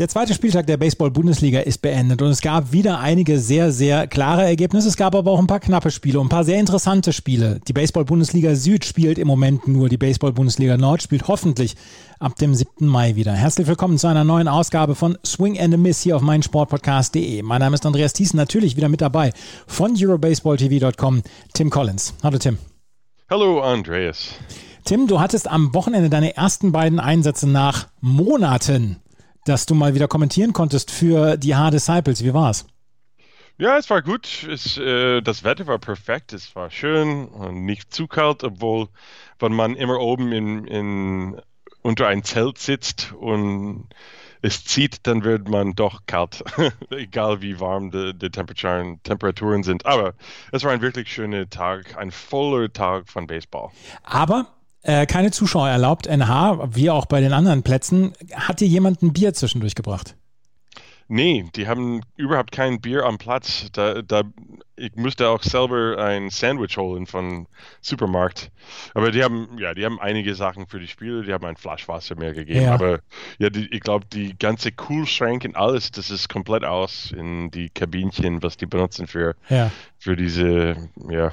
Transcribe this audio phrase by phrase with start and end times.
[0.00, 4.44] Der zweite Spieltag der Baseball-Bundesliga ist beendet und es gab wieder einige sehr, sehr klare
[4.44, 4.88] Ergebnisse.
[4.88, 7.60] Es gab aber auch ein paar knappe Spiele und ein paar sehr interessante Spiele.
[7.68, 11.76] Die Baseball-Bundesliga Süd spielt im Moment nur, die Baseball-Bundesliga Nord spielt hoffentlich
[12.18, 12.86] ab dem 7.
[12.86, 13.34] Mai wieder.
[13.34, 17.42] Herzlich willkommen zu einer neuen Ausgabe von Swing and a Miss hier auf meinsportpodcast.de.
[17.42, 19.34] Mein Name ist Andreas Thiessen, natürlich wieder mit dabei
[19.66, 21.22] von EuroBaseballTV.com,
[21.52, 22.14] Tim Collins.
[22.22, 22.56] Hallo Tim.
[23.28, 24.30] Hallo Andreas.
[24.86, 28.96] Tim, du hattest am Wochenende deine ersten beiden Einsätze nach Monaten
[29.44, 32.24] dass du mal wieder kommentieren konntest für die H-Disciples.
[32.24, 32.66] Wie war's?
[33.58, 34.46] Ja, es war gut.
[34.50, 36.32] Es, äh, das Wetter war perfekt.
[36.32, 38.88] Es war schön und nicht zu kalt, obwohl,
[39.38, 41.40] wenn man immer oben in, in,
[41.82, 43.88] unter ein Zelt sitzt und
[44.40, 46.42] es zieht, dann wird man doch kalt,
[46.90, 49.84] egal wie warm die, die Temperaturen, Temperaturen sind.
[49.84, 50.14] Aber
[50.52, 53.70] es war ein wirklich schöner Tag, ein voller Tag von Baseball.
[54.02, 54.46] Aber
[54.82, 56.06] äh, keine Zuschauer erlaubt.
[56.06, 58.12] NH, wie auch bei den anderen Plätzen.
[58.32, 60.16] Hat dir jemand ein Bier zwischendurch gebracht?
[61.12, 63.66] Nee, die haben überhaupt kein Bier am Platz.
[63.72, 64.22] Da, da,
[64.76, 67.48] ich musste auch selber ein Sandwich holen von
[67.80, 68.52] Supermarkt.
[68.94, 71.24] Aber die haben, ja, die haben einige Sachen für die Spiele.
[71.24, 72.62] Die haben ein Flaschwasser mehr gegeben.
[72.62, 72.74] Ja.
[72.74, 73.00] Aber
[73.40, 77.70] ja, die, ich glaube, die ganze Kühlschrank und alles, das ist komplett aus in die
[77.70, 79.72] Kabinchen, was die benutzen für, ja.
[79.98, 80.76] für diese,
[81.08, 81.32] ja,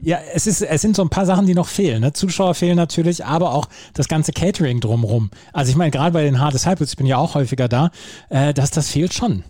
[0.00, 2.00] ja, es, ist, es sind so ein paar Sachen, die noch fehlen.
[2.00, 2.12] Ne?
[2.12, 5.30] Zuschauer fehlen natürlich, aber auch das ganze Catering drumherum.
[5.52, 7.90] Also ich meine, gerade bei den Hard Disciples, ich bin ja auch häufiger da,
[8.28, 9.44] äh, dass das fehlt schon.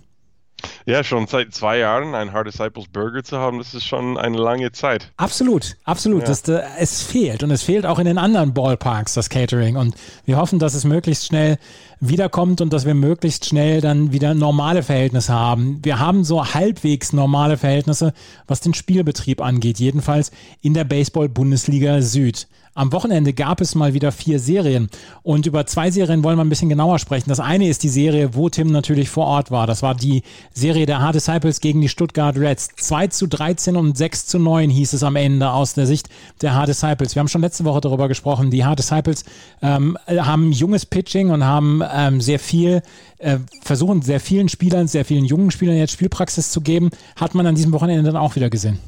[0.87, 4.37] Ja, schon seit zwei Jahren ein Hard Disciples Burger zu haben, das ist schon eine
[4.37, 5.13] lange Zeit.
[5.17, 6.23] Absolut, absolut.
[6.23, 6.29] Ja.
[6.29, 9.95] Das, äh, es fehlt und es fehlt auch in den anderen Ballparks das Catering und
[10.25, 11.59] wir hoffen, dass es möglichst schnell
[12.01, 15.81] wiederkommt und dass wir möglichst schnell dann wieder normale Verhältnisse haben.
[15.83, 18.13] Wir haben so halbwegs normale Verhältnisse,
[18.47, 22.47] was den Spielbetrieb angeht, jedenfalls in der Baseball-Bundesliga Süd.
[22.77, 24.89] Am Wochenende gab es mal wieder vier Serien
[25.23, 27.29] und über zwei Serien wollen wir ein bisschen genauer sprechen.
[27.29, 29.69] Das eine ist die Serie, wo Tim natürlich vor Ort war.
[29.69, 32.71] Das war die Serie der Hard Disciples gegen die Stuttgart Reds.
[32.77, 36.09] 2 zu 13 und 6 zu 9 hieß es am Ende aus der Sicht
[36.43, 37.15] der Hard Disciples.
[37.15, 38.51] Wir haben schon letzte Woche darüber gesprochen.
[38.51, 39.25] Die Hard Disciples
[39.63, 42.83] ähm, haben junges Pitching und haben ähm, sehr viel,
[43.19, 46.91] äh, versuchen sehr vielen Spielern, sehr vielen jungen Spielern jetzt Spielpraxis zu geben.
[47.15, 48.81] Hat man an diesem Wochenende dann auch wieder gesehen.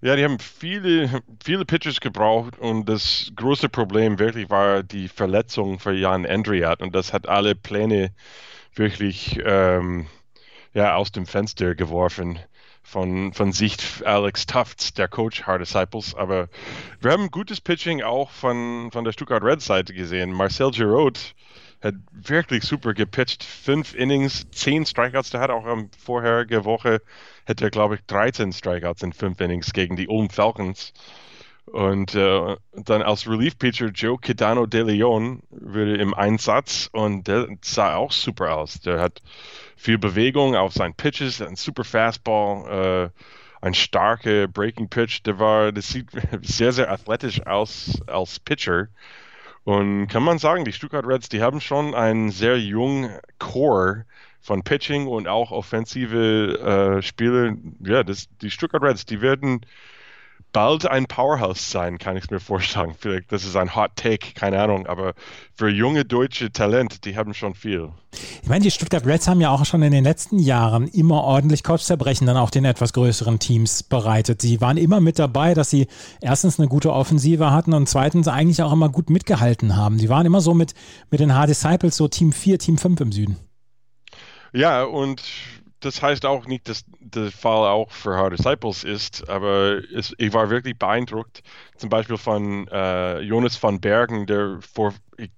[0.00, 5.80] Ja, die haben viele, viele Pitches gebraucht und das große Problem wirklich war die Verletzung
[5.80, 8.12] für Jan Andriat und das hat alle Pläne
[8.74, 10.06] wirklich ähm,
[10.72, 12.38] ja, aus dem Fenster geworfen
[12.84, 16.14] von, von Sicht Alex Tufts, der Coach Hard Disciples.
[16.14, 16.48] Aber
[17.00, 20.32] wir haben gutes Pitching auch von, von der Stuttgart Red Seite gesehen.
[20.32, 21.34] Marcel Giroud
[21.82, 23.44] hat wirklich super gepitcht.
[23.44, 25.30] Fünf Innings, zehn Strikeouts.
[25.30, 27.00] Der hat auch am vorherige Woche,
[27.46, 30.92] hätte er, glaube ich, 13 Strikeouts in fünf Innings gegen die Ulm Falcons.
[31.66, 37.96] Und äh, dann als Relief-Pitcher Joe Quidano de Leon würde im Einsatz und der sah
[37.96, 38.80] auch super aus.
[38.80, 39.20] Der hat
[39.76, 43.20] viel Bewegung auf seinen Pitches, ein super Fastball, äh,
[43.60, 45.20] ein starker Breaking Pitch.
[45.26, 46.08] Der war, das sieht
[46.42, 48.88] sehr, sehr athletisch aus als Pitcher.
[49.68, 54.06] Und kann man sagen, die Stuttgart Reds, die haben schon einen sehr jungen Core
[54.40, 57.58] von Pitching und auch offensive äh, Spiele.
[57.80, 59.60] Ja, das, die Stuttgart Reds, die werden
[60.58, 62.92] bald ein Powerhouse sein, kann ich mir vorstellen.
[62.98, 65.14] Vielleicht, das ist ein Hot Take, keine Ahnung, aber
[65.54, 67.90] für junge deutsche Talent, die haben schon viel.
[68.42, 71.62] Ich meine, die Stuttgart Reds haben ja auch schon in den letzten Jahren immer ordentlich
[71.62, 74.42] Kopfzerbrechen dann auch den etwas größeren Teams bereitet.
[74.42, 75.86] Sie waren immer mit dabei, dass sie
[76.20, 80.00] erstens eine gute Offensive hatten und zweitens eigentlich auch immer gut mitgehalten haben.
[80.00, 80.74] Sie waren immer so mit,
[81.12, 83.36] mit den H-Disciples so Team 4, Team 5 im Süden.
[84.52, 85.22] Ja, und
[85.80, 90.32] das heißt auch nicht, dass der Fall auch für Hard Disciples ist, aber es, ich
[90.32, 91.42] war wirklich beeindruckt,
[91.76, 95.30] zum Beispiel von äh, Jonas van Bergen, der vor, ich,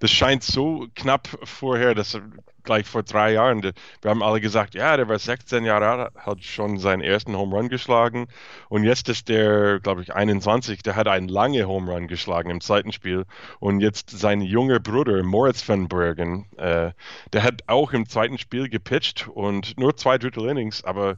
[0.00, 2.22] das scheint so knapp vorher, dass er
[2.66, 6.44] gleich vor drei Jahren, wir haben alle gesagt, ja, der war 16 Jahre alt, hat
[6.44, 8.26] schon seinen ersten Home Run geschlagen.
[8.68, 12.60] Und jetzt ist der, glaube ich, 21, der hat einen langen Home Run geschlagen im
[12.60, 13.24] zweiten Spiel.
[13.60, 16.90] Und jetzt sein junger Bruder Moritz van Bergen, äh,
[17.32, 21.16] der hat auch im zweiten Spiel gepitcht und nur zwei Drittel Innings, aber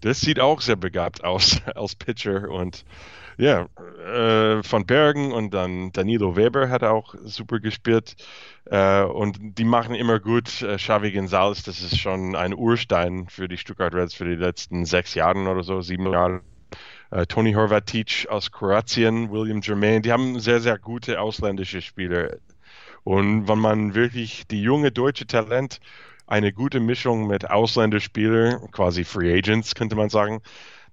[0.00, 2.50] das sieht auch sehr begabt aus als Pitcher.
[2.50, 2.84] Und
[3.38, 3.68] ja,
[4.04, 8.16] äh, von Bergen und dann Danilo Weber hat auch super gespielt.
[8.64, 10.60] Äh, und die machen immer gut.
[10.62, 14.84] Äh, Xavi Gonzalez, das ist schon ein Urstein für die Stuttgart Reds für die letzten
[14.84, 16.42] sechs Jahre oder so, sieben Jahre.
[17.12, 22.38] Äh, Tony Horvatic aus Kroatien, William Germain, die haben sehr, sehr gute ausländische Spieler.
[23.04, 25.80] Und wenn man wirklich die junge deutsche Talent
[26.26, 30.42] eine gute Mischung mit Ausländerspielern, quasi Free Agents, könnte man sagen,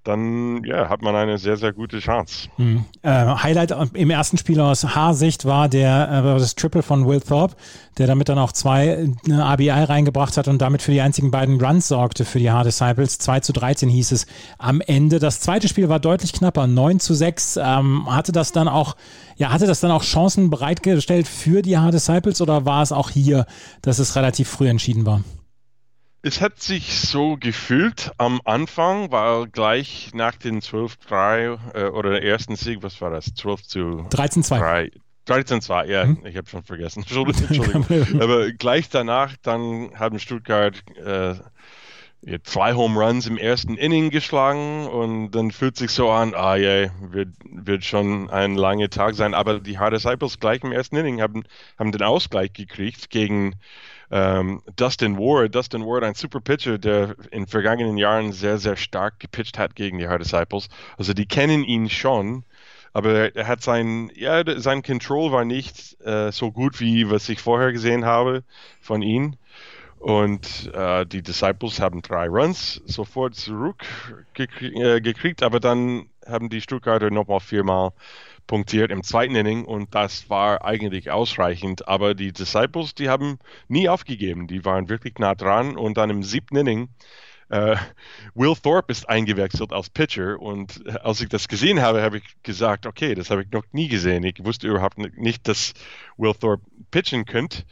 [0.06, 2.48] dann ja, hat man eine sehr, sehr gute Chance.
[2.58, 2.86] Hm.
[3.02, 7.56] Äh, Highlight im ersten Spiel aus H-Sicht war der äh, das Triple von Will Thorpe,
[7.98, 11.60] der damit dann auch zwei eine ABI reingebracht hat und damit für die einzigen beiden
[11.60, 13.18] Runs sorgte für die H-Disciples.
[13.18, 14.28] 2 zu 13 hieß es
[14.60, 15.20] am Ende.
[15.20, 17.58] Das zweite Spiel war deutlich knapper, 9 zu 6.
[17.58, 18.96] Ähm, hatte das dann auch,
[19.38, 23.48] ja, hatte das dann auch Chancen bereitgestellt für die H-Disciples oder war es auch hier,
[23.82, 25.22] dass es relativ früh entschieden war?
[26.26, 32.24] Es hat sich so gefühlt am Anfang, weil gleich nach den 12-3 äh, oder der
[32.24, 33.36] ersten Sieg, was war das?
[33.36, 33.80] 12 zu
[34.10, 34.92] 13-2.
[35.28, 36.26] 13-2, ja, hm?
[36.26, 37.02] ich habe schon vergessen.
[37.08, 37.86] Entschuldigung.
[38.20, 41.36] Aber gleich danach, dann haben Stuttgart äh,
[42.44, 46.90] zwei Home Runs im ersten Inning geschlagen und dann fühlt sich so an, ah ja,
[47.02, 49.36] wird, wird schon ein langer Tag sein.
[49.36, 51.44] Aber die Hard Disciples gleich im ersten Inning haben,
[51.78, 53.54] haben den Ausgleich gekriegt gegen
[54.12, 59.20] ähm, Dustin Ward, Dustin Ward, ein super Pitcher, der in vergangenen Jahren sehr, sehr stark
[59.20, 60.70] gepitcht hat gegen die Hard Disciples.
[60.98, 62.44] Also die kennen ihn schon,
[62.94, 67.42] aber er hat sein, ja, sein Control war nicht äh, so gut, wie was ich
[67.42, 68.44] vorher gesehen habe
[68.80, 69.36] von ihm.
[70.00, 77.10] Und äh, die Disciples haben drei Runs sofort zurückgekriegt, äh, aber dann haben die Stuttgarter
[77.10, 77.92] nochmal viermal
[78.48, 81.88] punktiert im zweiten Inning und das war eigentlich ausreichend.
[81.88, 84.48] Aber die Disciples, die haben nie aufgegeben.
[84.48, 86.90] Die waren wirklich nah dran und dann im siebten Inning
[87.52, 87.76] Uh,
[88.34, 92.88] Will Thorpe ist eingewechselt als Pitcher und als ich das gesehen habe, habe ich gesagt,
[92.88, 94.24] okay, das habe ich noch nie gesehen.
[94.24, 95.74] Ich wusste überhaupt nicht, dass
[96.18, 97.64] Will Thorpe pitchen könnte.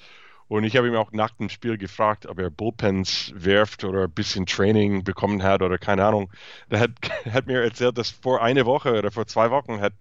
[0.54, 4.12] Und ich habe ihm auch nach dem Spiel gefragt, ob er Bullpens werft oder ein
[4.12, 6.32] bisschen Training bekommen hat oder keine Ahnung.
[6.70, 6.92] Er hat,
[7.34, 9.94] hat mir erzählt, dass vor einer Woche oder vor zwei Wochen hat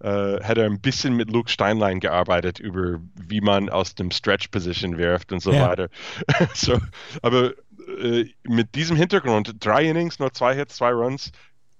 [0.00, 4.48] äh, hat er ein bisschen mit Luke Steinlein gearbeitet über wie man aus dem Stretch
[4.48, 5.68] Position wirft und so ja.
[5.68, 5.88] weiter.
[6.52, 6.80] so,
[7.22, 7.52] aber
[8.02, 11.30] äh, mit diesem Hintergrund, drei Innings, nur zwei Hits, zwei Runs,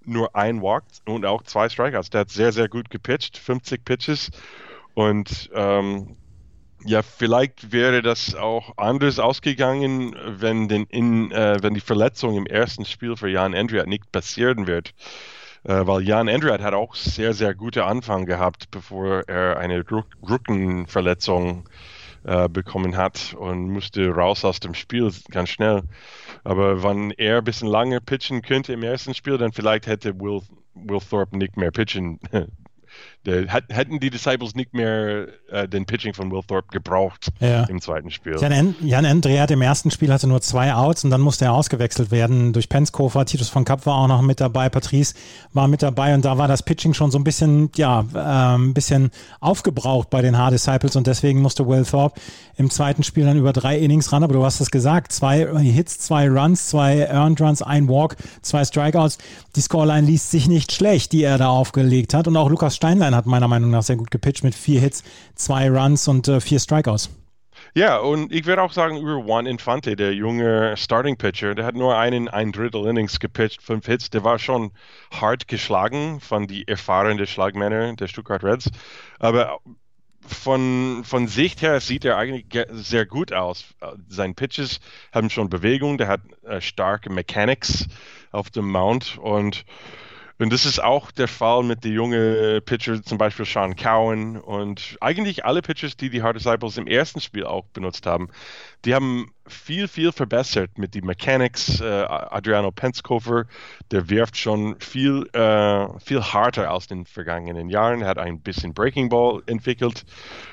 [0.05, 2.09] nur ein Walk und auch zwei Strikeouts.
[2.11, 4.31] Der hat sehr, sehr gut gepitcht, 50 Pitches
[4.93, 6.15] und ähm,
[6.85, 12.45] ja, vielleicht wäre das auch anders ausgegangen, wenn, den in, äh, wenn die Verletzung im
[12.45, 14.93] ersten Spiel für Jan Andriat nicht passieren wird
[15.63, 19.85] äh, weil Jan Andriat hat auch sehr, sehr gute Anfang gehabt, bevor er eine
[20.21, 21.69] Rückenverletzung
[22.25, 25.83] äh, bekommen hat und musste raus aus dem Spiel ganz schnell.
[26.43, 30.41] Aber wenn er ein bisschen lange pitchen könnte im ersten Spiel, dann vielleicht hätte Will,
[30.73, 32.19] Will Thorpe nicht mehr pitchen
[33.25, 37.63] der, hätten die Disciples nicht mehr äh, den Pitching von Will Thorpe gebraucht ja.
[37.63, 38.35] im zweiten Spiel.
[38.39, 42.11] Jan, Jan Andreat im ersten Spiel hatte nur zwei Outs und dann musste er ausgewechselt
[42.11, 43.25] werden durch Penskofer.
[43.25, 45.15] Titus von Kapp war auch noch mit dabei, Patrice
[45.53, 48.73] war mit dabei und da war das Pitching schon so ein bisschen, ja, äh, ein
[48.73, 52.19] bisschen aufgebraucht bei den Hard Disciples und deswegen musste Will Thorpe
[52.55, 54.23] im zweiten Spiel dann über drei Innings ran.
[54.23, 58.63] Aber du hast es gesagt, zwei Hits, zwei Runs, zwei Earned Runs, ein Walk, zwei
[58.63, 59.17] Strikeouts.
[59.55, 63.12] Die Scoreline liest sich nicht schlecht, die er da aufgelegt hat und auch Lukas Steinlein
[63.15, 65.03] hat meiner Meinung nach sehr gut gepitcht mit vier Hits,
[65.35, 67.09] zwei Runs und äh, vier Strikeouts.
[67.75, 71.75] Ja, und ich würde auch sagen, über Juan Infante, der junge Starting Pitcher, der hat
[71.75, 74.09] nur einen ein Drittel Innings gepitcht, fünf Hits.
[74.09, 74.71] Der war schon
[75.11, 78.69] hart geschlagen von die erfahrenen Schlagmänner der Stuttgart Reds.
[79.19, 79.59] Aber
[80.25, 83.65] von, von Sicht her sieht er eigentlich sehr gut aus.
[84.07, 84.79] Seine Pitches
[85.11, 87.87] haben schon Bewegung, der hat äh, starke Mechanics
[88.31, 89.65] auf dem Mount und
[90.39, 94.97] und das ist auch der Fall mit den jungen Pitchers, zum Beispiel Sean Cowan und
[94.99, 98.29] eigentlich alle Pitchers, die die Hard Disciples im ersten Spiel auch benutzt haben.
[98.85, 101.79] Die haben viel, viel verbessert mit den Mechanics.
[101.79, 103.45] Äh, Adriano Penskofer,
[103.91, 108.05] der wirft schon viel, äh, viel harter als in den vergangenen Jahren.
[108.05, 110.05] Hat ein bisschen Breaking Ball entwickelt.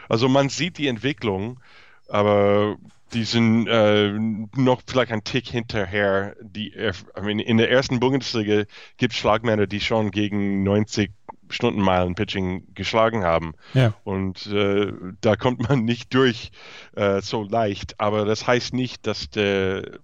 [0.08, 1.60] Also man sieht die Entwicklung,
[2.08, 2.76] aber
[3.12, 4.12] die sind äh,
[4.56, 6.36] noch vielleicht ein Tick hinterher.
[6.40, 8.64] Die, I mean, in der ersten Bundesliga
[8.96, 11.10] gibt es Schlagmänner, die schon gegen 90
[11.48, 13.54] Stundenmeilen Pitching geschlagen haben.
[13.74, 13.94] Ja.
[14.04, 16.52] Und äh, da kommt man nicht durch
[16.94, 18.00] äh, so leicht.
[18.00, 19.98] Aber das heißt nicht, dass, der,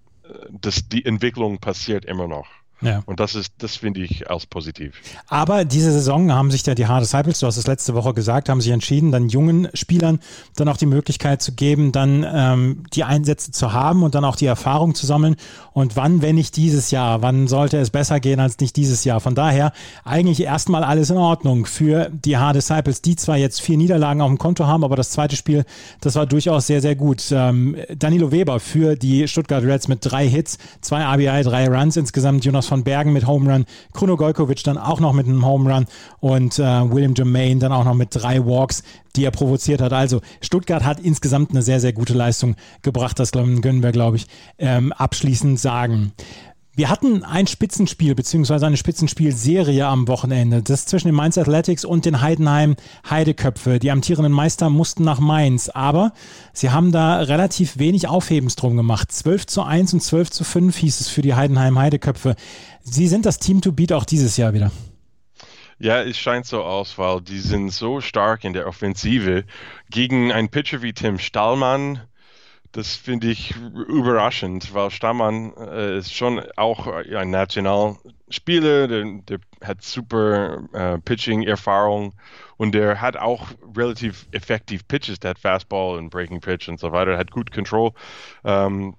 [0.51, 2.49] dass die Entwicklung passiert immer noch.
[2.83, 3.03] Ja.
[3.07, 5.01] Und das ist, das finde ich als positiv.
[5.29, 8.49] Aber diese Saison haben sich ja die Hard Disciples, du hast es letzte Woche gesagt,
[8.49, 10.21] haben sich entschieden, dann jungen Spielern
[10.57, 14.37] dann auch die Möglichkeit zu geben, dann ähm, die Einsätze zu haben und dann auch
[14.37, 15.37] die Erfahrung zu sammeln.
[15.73, 19.21] Und wann, wenn nicht dieses Jahr, wann sollte es besser gehen als nicht dieses Jahr?
[19.21, 19.73] Von daher
[20.05, 24.29] eigentlich erstmal alles in Ordnung für die Hard Disciples, die zwar jetzt vier Niederlagen auf
[24.29, 25.65] dem Konto haben, aber das zweite Spiel,
[26.03, 27.25] das war durchaus sehr, sehr gut.
[27.31, 32.45] Ähm, Danilo Weber für die Stuttgart Reds mit drei Hits, zwei RBI, drei Runs insgesamt.
[32.45, 35.73] Jonas Carlos von Bergen mit Home Run, Kruno Gojkovic dann auch noch mit einem Home
[35.73, 35.87] Run
[36.21, 38.83] und äh, William Jermaine dann auch noch mit drei Walks,
[39.15, 39.93] die er provoziert hat.
[39.93, 43.19] Also Stuttgart hat insgesamt eine sehr, sehr gute Leistung gebracht.
[43.19, 44.27] Das können wir, glaube ich,
[44.59, 46.13] ähm, abschließend sagen.
[46.77, 50.63] Wir hatten ein Spitzenspiel beziehungsweise eine Spitzenspielserie am Wochenende.
[50.63, 52.77] Das zwischen den Mainz Athletics und den Heidenheim
[53.09, 53.79] Heideköpfe.
[53.79, 56.13] Die amtierenden Meister mussten nach Mainz, aber
[56.53, 59.11] sie haben da relativ wenig Aufhebens drum gemacht.
[59.11, 62.37] 12 zu 1 und 12 zu 5 hieß es für die Heidenheim Heideköpfe.
[62.83, 64.71] Sie sind das Team to beat auch dieses Jahr wieder.
[65.79, 69.45] Ja, es scheint so aus, weil die sind so stark in der Offensive.
[69.89, 72.03] Gegen einen Pitcher wie Tim Stallmann,
[72.77, 79.83] das finde ich überraschend, weil Stammann äh, ist schon auch ein Nationalspieler, der, der hat
[79.83, 82.13] super äh, Pitching-Erfahrung
[82.59, 86.93] und der hat auch relativ effektiv Pitches, der hat Fastball und Breaking Pitch und so
[86.93, 87.93] weiter, hat gut Control.
[88.45, 88.95] Ähm,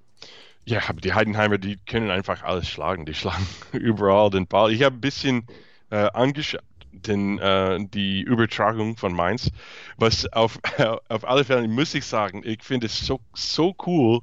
[0.64, 3.06] ja, aber die Heidenheimer, die können einfach alles schlagen.
[3.06, 4.72] Die schlagen überall den Ball.
[4.72, 5.46] Ich habe ein bisschen
[5.90, 9.50] äh, angeschaut, den, äh, die Übertragung von Mainz.
[9.96, 10.58] Was auf,
[11.08, 14.20] auf alle Fälle muss ich sagen, ich finde es so, so cool,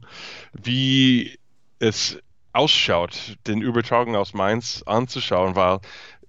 [0.54, 1.38] wie
[1.80, 2.20] es
[2.54, 5.80] ausschaut, den Übertragung aus Mainz anzuschauen, weil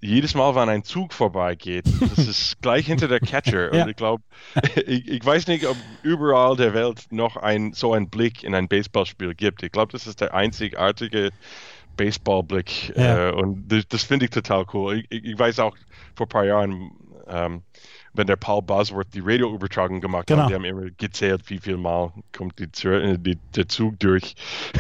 [0.00, 3.75] jedes Mal, wenn ein Zug vorbeigeht, das ist gleich hinter der Catcher.
[3.75, 3.83] ja.
[3.83, 4.23] Und ich glaube,
[4.87, 8.69] ich, ich, weiß nicht, ob überall der Welt noch ein, so einen Blick in ein
[8.69, 9.62] Baseballspiel gibt.
[9.62, 11.31] Ich glaube, das ist der einzigartige
[11.96, 12.96] Baseballblick.
[12.96, 13.28] Ja.
[13.28, 15.04] Äh, und das, das finde ich total cool.
[15.08, 15.76] Ich, ich, weiß auch
[16.14, 16.90] vor ein paar Jahren,
[17.28, 17.62] ähm,
[18.14, 20.42] wenn der Paul Bosworth die Radioübertragung gemacht genau.
[20.42, 24.34] hat, die haben immer gezählt, wie viel Mal kommt die, äh, die, der Zug durch.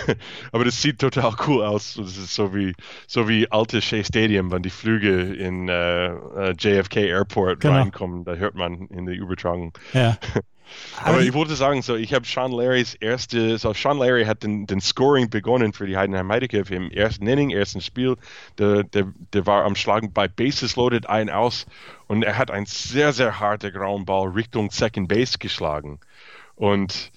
[0.52, 1.94] Aber das sieht total cool aus.
[1.94, 2.74] Das ist so wie,
[3.06, 7.74] so wie alte Shea Stadium, wenn die Flüge in äh, äh JFK Airport genau.
[7.74, 8.24] reinkommen.
[8.24, 9.72] Da hört man in der Übertragung.
[9.92, 10.16] Ja.
[11.02, 14.66] Aber ich wollte sagen, so ich habe Sean Larrys erste, so Sean Larry hat den,
[14.66, 18.16] den Scoring begonnen für die Heidenheim Heideköpfe im ersten Inning, ersten Spiel.
[18.58, 21.66] Der, der, der war am Schlagen bei Bases loaded ein aus
[22.06, 26.00] und er hat einen sehr, sehr harten grauen Ball Richtung Second Base geschlagen.
[26.54, 27.12] Und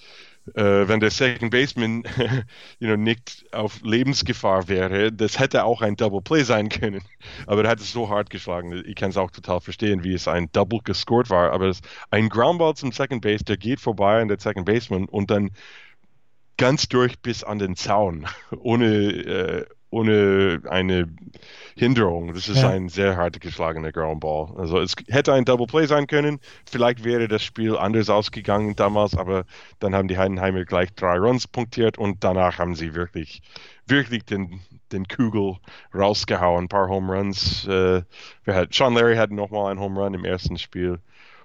[0.54, 2.04] äh, wenn der Second Baseman
[2.78, 7.02] you know, nicht auf Lebensgefahr wäre, das hätte auch ein Double Play sein können.
[7.46, 8.82] Aber er hat es so hart geschlagen.
[8.86, 11.52] Ich kann es auch total verstehen, wie es ein Double gescored war.
[11.52, 11.80] Aber das,
[12.10, 15.50] ein Groundball zum Second Base, der geht vorbei an der Second Baseman und dann
[16.56, 18.26] ganz durch bis an den Zaun,
[18.58, 21.08] ohne, äh, ohne eine
[21.76, 22.32] Hinderung.
[22.34, 22.70] Das ist ja.
[22.70, 24.52] ein sehr hart geschlagener Ground Ball.
[24.56, 26.40] Also es hätte ein Double Play sein können.
[26.70, 29.44] Vielleicht wäre das Spiel anders ausgegangen damals, aber
[29.80, 33.42] dann haben die Heidenheimer gleich drei Runs punktiert und danach haben sie wirklich,
[33.86, 34.60] wirklich den,
[34.92, 35.56] den Kugel
[35.94, 36.64] rausgehauen.
[36.64, 37.66] Ein paar Home Runs.
[37.66, 38.02] Äh,
[38.46, 41.00] hat, Sean Larry hatte nochmal einen Home Run im ersten Spiel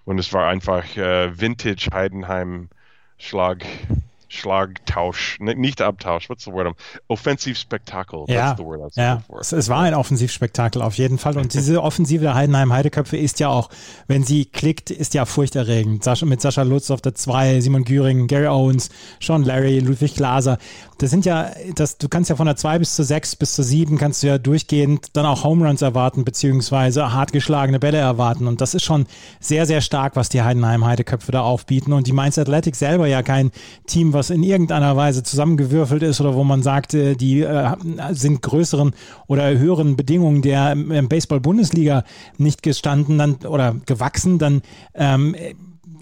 [0.05, 2.69] und es war einfach äh, Vintage Heidenheim
[3.17, 3.65] Schlag.
[4.27, 6.75] Schlagtausch, nicht Abtausch, what's the word?
[7.07, 8.25] Offensivspektakel.
[8.27, 8.55] Ja,
[8.95, 9.23] ja.
[9.39, 11.37] Es, es, war ein Offensivspektakel auf jeden Fall.
[11.37, 13.69] Und diese Offensive der Heidenheim Heideköpfe ist ja auch,
[14.07, 16.03] wenn sie klickt, ist ja furchterregend.
[16.03, 18.89] Sascha, mit Sascha Lutz auf der 2, Simon Güring, Gary Owens,
[19.21, 20.57] Sean Larry, Ludwig Glaser.
[20.97, 23.65] Das sind ja, das, du kannst ja von der 2 bis zur 6 bis zur
[23.65, 28.47] 7 kannst du ja durchgehend dann auch Home Runs erwarten, beziehungsweise hart geschlagene Bälle erwarten.
[28.47, 29.05] Und das ist schon
[29.39, 31.93] sehr, sehr stark, was die Heidenheim Heideköpfe da aufbieten.
[31.93, 33.51] Und die Mainz Athletic selber ja kein
[33.87, 37.75] Team, was in irgendeiner Weise zusammengewürfelt ist oder wo man sagt, die äh,
[38.11, 38.93] sind größeren
[39.27, 42.03] oder höheren Bedingungen der Baseball-Bundesliga
[42.37, 44.61] nicht gestanden dann, oder gewachsen, dann
[44.95, 45.35] ähm,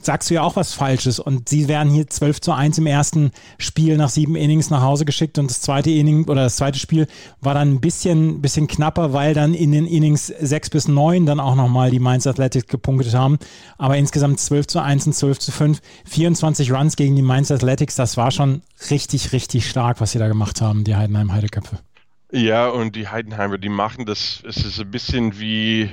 [0.05, 1.19] sagst du ja auch was Falsches.
[1.19, 5.05] Und sie werden hier 12 zu 1 im ersten Spiel nach sieben Innings nach Hause
[5.05, 7.07] geschickt und das zweite Inning oder das zweite Spiel
[7.41, 11.39] war dann ein bisschen, bisschen knapper, weil dann in den Innings 6 bis 9 dann
[11.39, 13.38] auch nochmal die Mainz Athletics gepunktet haben.
[13.77, 17.95] Aber insgesamt 12 zu 1 und 12 zu 5, 24 Runs gegen die Mainz Athletics,
[17.95, 21.79] das war schon richtig, richtig stark, was sie da gemacht haben, die Heidenheim Heideköpfe.
[22.31, 25.91] Ja, und die Heidenheimer, die machen das, es ist ein bisschen wie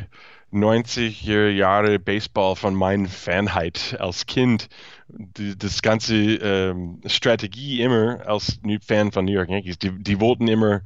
[0.53, 4.69] 90 Jahre Baseball von meiner Fanheit als Kind.
[5.09, 10.47] Die, das ganze ähm, Strategie immer als Fan von New York Yankees, die, die wollten
[10.47, 10.83] immer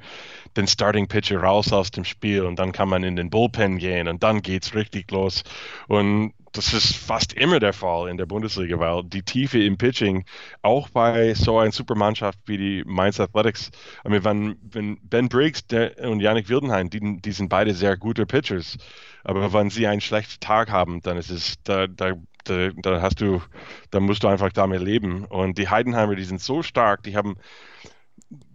[0.57, 4.09] den Starting Pitcher raus aus dem Spiel und dann kann man in den Bullpen gehen
[4.09, 5.45] und dann geht's richtig los.
[5.89, 10.25] Und das ist fast immer der Fall in der Bundesliga, weil die Tiefe im Pitching,
[10.63, 13.71] auch bei so einer Supermannschaft wie die Mainz Athletics,
[14.05, 17.97] ich meine, wenn, wenn Ben Briggs der, und Yannick Wildenheim, die, die sind beide sehr
[17.97, 18.79] gute Pitchers,
[19.25, 23.21] aber wenn sie einen schlechten Tag haben, dann ist es, da, da, da, da hast
[23.21, 23.43] du,
[23.91, 25.25] da musst du einfach damit leben.
[25.25, 27.37] Und die Heidenheimer, die sind so stark, die haben,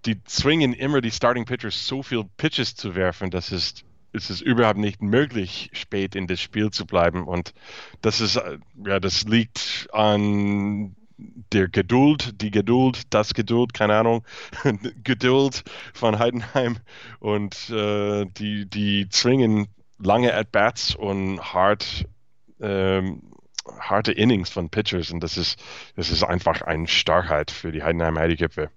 [0.05, 4.41] die zwingen immer die Starting Pitchers so viel Pitches zu werfen, dass es ist es
[4.41, 7.27] überhaupt nicht möglich, spät in das Spiel zu bleiben.
[7.27, 7.53] Und
[8.01, 10.95] das ist, ja, das liegt an
[11.51, 14.23] der Geduld, die Geduld, das Geduld, keine Ahnung,
[15.03, 15.63] Geduld
[15.93, 16.77] von Heidenheim
[17.19, 22.05] und äh, die, die zwingen lange At-Bats und hart,
[22.61, 23.21] ähm,
[23.79, 25.59] harte Innings von Pitchers und das ist,
[25.95, 28.69] das ist einfach eine Starkheit für die Heidenheim Heideköpfe.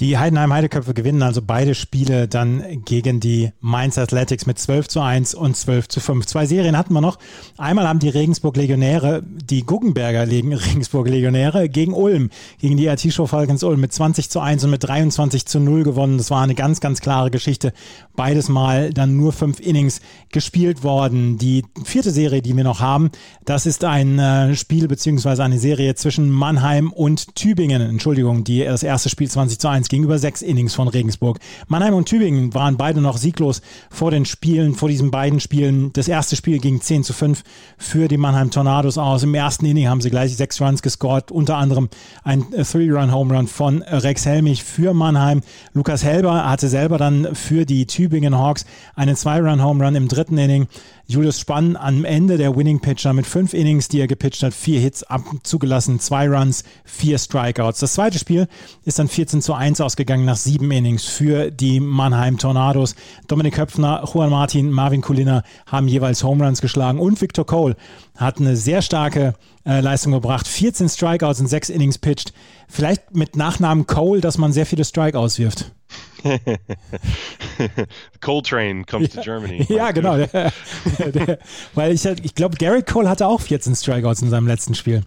[0.00, 5.00] Die Heidenheim Heideköpfe gewinnen also beide Spiele dann gegen die Mainz Athletics mit 12 zu
[5.00, 6.24] 1 und 12 zu 5.
[6.24, 7.18] Zwei Serien hatten wir noch.
[7.56, 13.26] Einmal haben die Regensburg Legionäre, die Guggenberger Regensburg Legionäre gegen Ulm, gegen die RT Show
[13.26, 16.16] Falcons Ulm mit 20 zu 1 und mit 23 zu 0 gewonnen.
[16.16, 17.72] Das war eine ganz, ganz klare Geschichte.
[18.14, 20.00] Beides Mal dann nur fünf Innings
[20.30, 21.38] gespielt worden.
[21.38, 23.10] Die vierte Serie, die wir noch haben,
[23.44, 27.82] das ist ein äh, Spiel beziehungsweise eine Serie zwischen Mannheim und Tübingen.
[27.82, 31.38] Entschuldigung, die, das erste Spiel 20 zu 1 gegenüber sechs Innings von Regensburg.
[31.66, 35.92] Mannheim und Tübingen waren beide noch sieglos vor den Spielen, vor diesen beiden Spielen.
[35.92, 37.42] Das erste Spiel ging 10 zu 5
[37.76, 39.22] für die Mannheim Tornados aus.
[39.22, 41.88] Im ersten Inning haben sie gleich sechs Runs gescored, unter anderem
[42.24, 45.42] ein Three-Run-Home Run von Rex Helmich für Mannheim.
[45.72, 48.64] Lukas Helber hatte selber dann für die Tübingen Hawks
[48.94, 50.68] einen Zwei-Run-Home Run im dritten Inning.
[51.10, 54.78] Julius Spann am Ende der Winning Pitcher mit fünf Innings, die er gepitcht hat, vier
[54.78, 55.06] Hits
[55.42, 57.80] zugelassen, zwei Runs, vier Strikeouts.
[57.80, 58.46] Das zweite Spiel
[58.84, 62.94] ist dann 14 zu 1 ausgegangen nach sieben Innings für die Mannheim Tornados.
[63.26, 67.76] Dominik Höpfner, Juan Martin, Marvin Kulina haben jeweils Home Runs geschlagen und Victor Cole
[68.14, 69.32] hat eine sehr starke
[69.64, 70.46] äh, Leistung gebracht.
[70.46, 72.34] 14 Strikeouts in sechs Innings pitcht.
[72.68, 75.72] Vielleicht mit Nachnamen Cole, dass man sehr viele Strikeouts wirft.
[78.20, 79.66] Coltrane comes to Germany.
[79.68, 80.16] Ja, genau.
[80.16, 80.28] Der,
[80.98, 81.38] der,
[81.74, 85.02] weil ich, ich glaube, Garrett Cole hatte auch 14 Strikeouts in seinem letzten Spiel.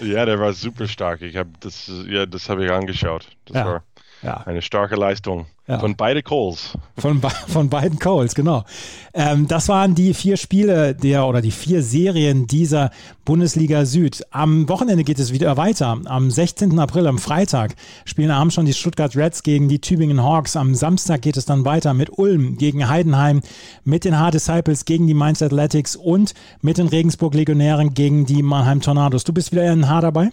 [0.00, 1.22] Ja, der war super stark.
[1.22, 3.26] Ich habe das, ja, das habe ich angeschaut.
[3.46, 3.66] Das ja.
[3.66, 3.82] war
[4.22, 4.42] Ja.
[4.46, 5.80] eine starke Leistung Ja.
[5.80, 6.78] von beide Coles.
[6.96, 8.64] Von, von beiden Coles, genau.
[9.12, 12.92] Ähm, das waren die vier Spiele der oder die vier Serien dieser
[13.24, 14.24] Bundesliga Süd.
[14.30, 15.98] Am Wochenende geht es wieder weiter.
[16.04, 16.78] Am 16.
[16.78, 20.54] April, am Freitag, spielen abends schon die Stuttgart Reds gegen die Tübingen Hawks.
[20.54, 23.40] Am Samstag geht es dann weiter mit Ulm gegen Heidenheim,
[23.82, 28.80] mit den H-Disciples gegen die Mainz Athletics und mit den Regensburg Legionären gegen die Mannheim
[28.80, 29.24] Tornados.
[29.24, 30.30] Du bist wieder in H dabei?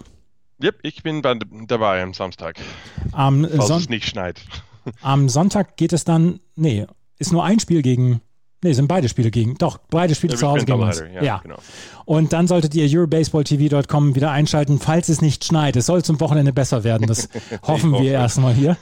[0.62, 1.36] Yep, ich bin bei,
[1.66, 2.54] dabei am Samstag,
[3.10, 4.40] Am, falls Son es nicht schneit.
[5.02, 6.86] Am Sonntag geht es dann, nee,
[7.18, 8.20] ist nur ein Spiel gegen,
[8.62, 10.98] nee, sind beide Spiele gegen, doch, beide Spiele Ja, zu Hause gegen uns.
[10.98, 11.56] Doubleheader, ja, genau.
[12.04, 15.76] Und dann solltet ihr EuroBaseballTV.com wieder einschalten, falls es nicht schneit.
[15.76, 17.28] Es soll zum Wochenende besser werden, das
[17.62, 18.02] hoffen hoffe.
[18.04, 18.76] wir erstmal hier.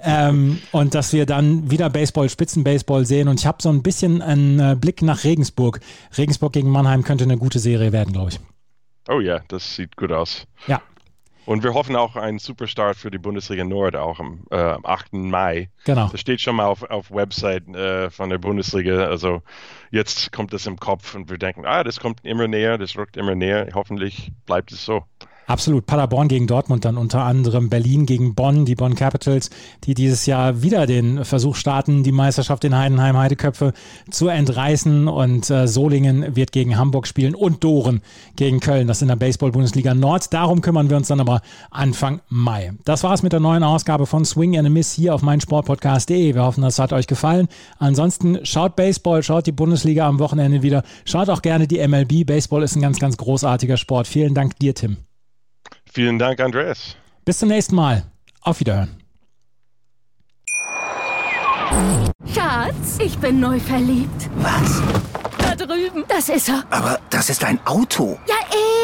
[0.00, 3.26] Ähm, und dass wir dann wieder Baseball, Spitzenbaseball sehen.
[3.26, 5.80] Und ich habe so ein bisschen einen äh, Blick nach Regensburg.
[6.16, 8.40] Regensburg gegen Mannheim könnte eine gute Serie werden, glaube ich.
[9.08, 10.46] Oh ja, das sieht gut aus.
[10.68, 10.80] Ja,
[11.48, 15.14] Und wir hoffen auch einen Superstart für die Bundesliga Nord auch am, äh, am 8.
[15.14, 15.70] Mai.
[15.82, 16.10] genau.
[16.10, 19.06] Das steht schon mal auf, auf Website äh, von der Bundesliga.
[19.06, 19.40] Also
[19.90, 23.16] jetzt kommt es im Kopf und wir denken, ah, das kommt immer näher, das rückt
[23.16, 23.66] immer näher.
[23.72, 25.04] Hoffentlich bleibt es so.
[25.48, 25.86] Absolut.
[25.86, 29.48] Paderborn gegen Dortmund dann unter anderem, Berlin gegen Bonn, die Bonn Capitals,
[29.84, 33.72] die dieses Jahr wieder den Versuch starten, die Meisterschaft in Heidenheim Heideköpfe
[34.10, 38.02] zu entreißen und äh, Solingen wird gegen Hamburg spielen und Doren
[38.36, 38.88] gegen Köln.
[38.88, 40.34] Das in der Baseball-Bundesliga Nord.
[40.34, 42.72] Darum kümmern wir uns dann aber Anfang Mai.
[42.84, 46.34] Das war's mit der neuen Ausgabe von Swing and a Miss hier auf meinsportpodcast.de.
[46.34, 47.48] Wir hoffen, das hat euch gefallen.
[47.78, 50.82] Ansonsten schaut Baseball, schaut die Bundesliga am Wochenende wieder.
[51.06, 52.26] Schaut auch gerne die MLB.
[52.26, 54.06] Baseball ist ein ganz, ganz großartiger Sport.
[54.06, 55.07] Vielen Dank dir, Tim.
[55.92, 56.96] Vielen Dank, Andreas.
[57.24, 58.04] Bis zum nächsten Mal.
[58.42, 58.96] Auf Wiederhören.
[62.34, 64.30] Schatz, ich bin neu verliebt.
[64.36, 64.82] Was?
[65.38, 66.04] Da drüben.
[66.08, 66.64] Das ist er.
[66.70, 68.18] Aber das ist ein Auto.
[68.26, 68.36] Ja,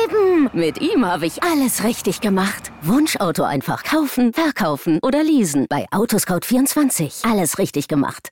[0.04, 0.50] eben.
[0.52, 2.72] Mit ihm habe ich alles richtig gemacht.
[2.82, 5.66] Wunschauto einfach kaufen, verkaufen oder leasen.
[5.68, 7.30] Bei Autoscout24.
[7.30, 8.30] Alles richtig gemacht.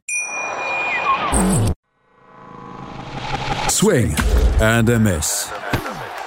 [3.68, 4.14] Swing
[4.60, 5.48] and a Miss.